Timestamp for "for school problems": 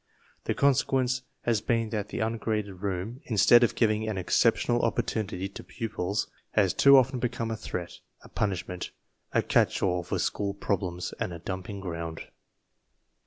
10.01-11.13